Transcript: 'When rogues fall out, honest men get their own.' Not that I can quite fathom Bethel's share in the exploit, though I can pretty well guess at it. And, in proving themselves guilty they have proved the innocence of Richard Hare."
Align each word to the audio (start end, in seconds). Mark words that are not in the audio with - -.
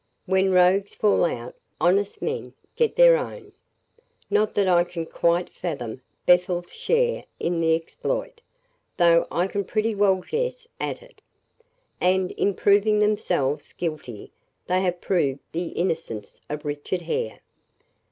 'When 0.25 0.51
rogues 0.51 0.95
fall 0.95 1.23
out, 1.25 1.53
honest 1.79 2.23
men 2.23 2.53
get 2.75 2.95
their 2.95 3.15
own.' 3.19 3.51
Not 4.31 4.55
that 4.55 4.67
I 4.67 4.83
can 4.83 5.05
quite 5.05 5.51
fathom 5.51 6.01
Bethel's 6.25 6.73
share 6.73 7.25
in 7.39 7.61
the 7.61 7.75
exploit, 7.75 8.41
though 8.97 9.27
I 9.29 9.45
can 9.45 9.63
pretty 9.63 9.93
well 9.93 10.23
guess 10.27 10.67
at 10.79 11.03
it. 11.03 11.21
And, 11.99 12.31
in 12.31 12.55
proving 12.55 12.97
themselves 12.99 13.73
guilty 13.73 14.31
they 14.65 14.81
have 14.81 15.01
proved 15.01 15.41
the 15.51 15.67
innocence 15.67 16.41
of 16.49 16.65
Richard 16.65 17.03
Hare." 17.03 17.41